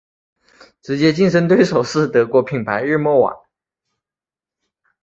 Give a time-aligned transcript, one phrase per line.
[0.81, 3.45] 直接竞争对手是德国品牌日默瓦。